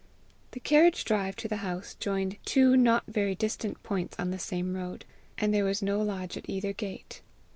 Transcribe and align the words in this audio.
The 0.53 0.59
carriage 0.59 1.05
drive 1.05 1.35
to 1.35 1.47
the 1.47 1.57
house 1.57 1.93
joined 1.93 2.37
two 2.43 2.75
not 2.75 3.03
very 3.07 3.35
distant 3.35 3.83
points 3.83 4.15
on 4.17 4.31
the 4.31 4.39
same 4.39 4.73
road, 4.75 5.05
and 5.37 5.53
there 5.53 5.63
was 5.65 5.83
no 5.83 6.01
lodge 6.01 6.37
at 6.37 6.49
either 6.49 6.73
gate. 6.73 7.21